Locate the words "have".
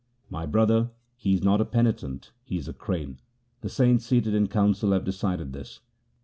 4.93-5.03